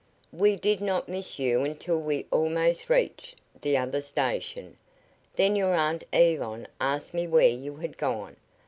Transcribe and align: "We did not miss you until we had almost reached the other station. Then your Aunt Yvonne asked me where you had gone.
"We 0.33 0.55
did 0.55 0.81
not 0.81 1.07
miss 1.07 1.37
you 1.37 1.63
until 1.63 1.99
we 2.01 2.17
had 2.17 2.25
almost 2.31 2.89
reached 2.89 3.39
the 3.61 3.77
other 3.77 4.01
station. 4.01 4.77
Then 5.35 5.55
your 5.55 5.75
Aunt 5.75 6.05
Yvonne 6.11 6.65
asked 6.79 7.13
me 7.13 7.27
where 7.27 7.49
you 7.49 7.75
had 7.75 7.99
gone. 7.99 8.35